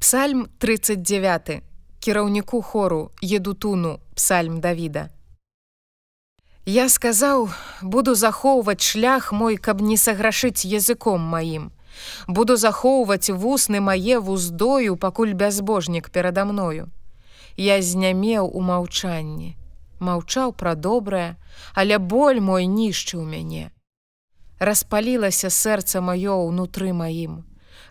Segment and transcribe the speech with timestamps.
[0.00, 1.62] Псальм 39
[1.98, 5.08] кіраўніку хору едутуну псальм Давіда.
[6.66, 7.50] Я сказаў,
[7.82, 11.72] буду захоўваць шлях мой, каб не саграшыць языком маім.
[12.28, 16.86] Буду захоўваць вусны мае вуздою, пакуль бязбожнік перада мною.
[17.56, 19.56] Я знямеў у маўчанні,
[19.98, 21.34] маўчаў пра добрае,
[21.74, 23.74] але боль мой нішчыў мяне.
[24.62, 27.42] Распалілася сэрца маё ўнутры маім.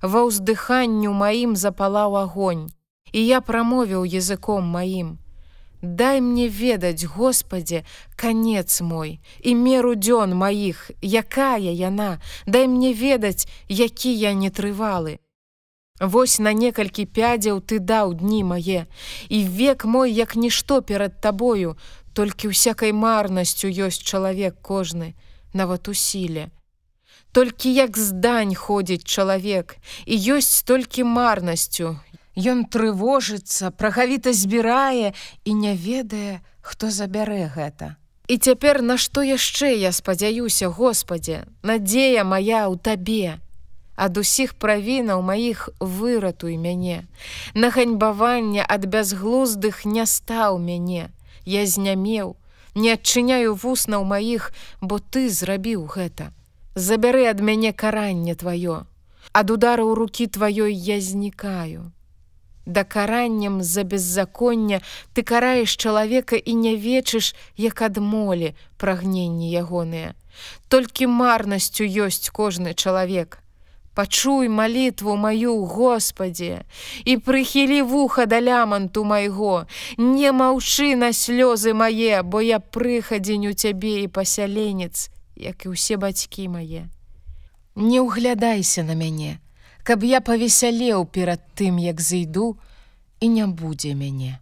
[0.02, 2.70] Ва ўздыханню маім запалаў агонь,
[3.12, 5.18] і я прамовіў языком маім.
[5.82, 13.48] Дай мне ведаць, Господе, канец мой і меру дзён маіх, якая яна, дай мне ведаць,
[13.70, 15.20] які я не трывалы.
[16.02, 18.86] Вось на некалькі пядзяў ты даў дні мае,
[19.30, 21.78] і век мой як нішто перад табою,
[22.14, 25.14] толькі ўсякай марнасцю ёсць чалавек кожны,
[25.54, 26.50] нават у сіле.
[27.32, 31.98] Толькі як здань ходзіць чалавек, і ёсць толькі марнасцю,
[32.38, 37.98] Ён трывожыцца, прагавіта збірае і не ведае, хто забярэ гэта.
[38.30, 43.42] І цяпер нашто яшчэ я спадзяюся, Господе, надзея моя ў табе.
[43.98, 47.10] Ад усіх правінаў маіх выратуй мяне.
[47.58, 51.10] На ганьбаванне ад бязглуздых не стаў мяне.
[51.42, 52.38] Я знямеў,
[52.78, 56.30] не адчыняю вуснаў маіх, бо ты зрабіў гэта.
[56.78, 58.74] Забяры ад мяне каранне тваё.
[59.34, 61.90] Ад удараў рукі тваёй я знікаю.
[62.68, 64.82] Да караннем за беззаконня
[65.14, 70.14] ты караеш чалавека і не вечыш як адмолі прагненні ягоныя.
[70.70, 73.42] Толькі марнасцю ёсць кожны чалавек.
[73.98, 76.62] Пачуй малітву маю господе
[77.06, 79.66] і прыхілі вуха да ляманту майго.
[79.98, 85.10] Не маўчы на слёзы мае бо я прыхадзень у цябе і пасяленец
[85.40, 86.88] як і ўсе бацькі мае
[87.76, 89.38] не ўглядайся на мяне
[89.88, 92.58] каб я павесялеў перад тым, як зайду
[93.24, 94.36] і не будзе мяне.